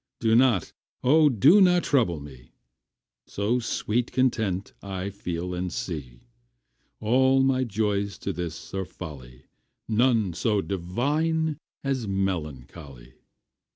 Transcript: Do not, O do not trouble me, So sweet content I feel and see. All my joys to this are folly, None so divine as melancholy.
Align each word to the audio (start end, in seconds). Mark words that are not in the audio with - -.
Do 0.19 0.35
not, 0.35 0.73
O 1.03 1.29
do 1.29 1.61
not 1.61 1.83
trouble 1.83 2.19
me, 2.19 2.53
So 3.27 3.59
sweet 3.59 4.11
content 4.11 4.73
I 4.81 5.11
feel 5.11 5.53
and 5.53 5.71
see. 5.71 6.21
All 6.99 7.43
my 7.43 7.63
joys 7.65 8.17
to 8.17 8.33
this 8.33 8.73
are 8.73 8.83
folly, 8.83 9.45
None 9.87 10.33
so 10.33 10.59
divine 10.59 11.59
as 11.83 12.07
melancholy. 12.07 13.13